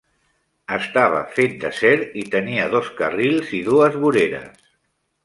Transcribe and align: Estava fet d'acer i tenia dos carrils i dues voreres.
Estava 0.77 1.19
fet 1.35 1.53
d'acer 1.63 1.91
i 2.21 2.23
tenia 2.37 2.65
dos 2.77 2.89
carrils 3.03 3.53
i 3.59 3.61
dues 3.69 3.99
voreres. 4.07 4.65